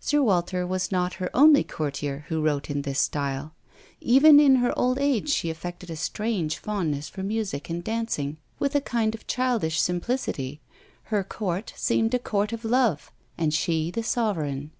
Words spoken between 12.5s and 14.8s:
of love, and she the sovereign.